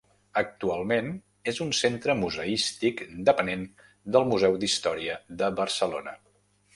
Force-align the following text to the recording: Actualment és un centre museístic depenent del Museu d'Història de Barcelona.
Actualment 0.41 1.09
és 1.51 1.59
un 1.65 1.73
centre 1.79 2.15
museístic 2.21 3.03
depenent 3.29 3.65
del 4.17 4.25
Museu 4.31 4.57
d'Història 4.65 5.19
de 5.43 5.51
Barcelona. 5.61 6.15